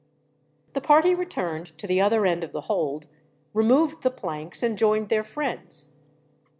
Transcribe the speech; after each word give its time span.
The 0.73 0.81
party 0.81 1.13
returned 1.13 1.77
to 1.77 1.85
the 1.85 2.01
other 2.01 2.25
end 2.25 2.43
of 2.43 2.53
the 2.53 2.61
hold, 2.61 3.05
removed 3.53 4.01
the 4.01 4.09
planks, 4.09 4.63
and 4.63 4.75
joined 4.75 5.09
their 5.09 5.23
friends. 5.23 5.91